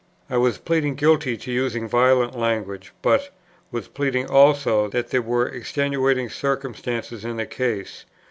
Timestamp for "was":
0.37-0.57, 3.71-3.87